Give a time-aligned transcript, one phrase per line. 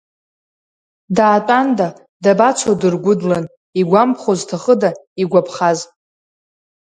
[1.15, 1.87] Даатәанда,
[2.23, 3.45] дабацо дыргәыдлан,
[3.79, 4.89] игәамԥхо зҭахыда,
[5.21, 5.79] игәаԥхаз!